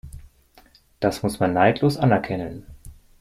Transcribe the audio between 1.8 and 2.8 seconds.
anerkennen.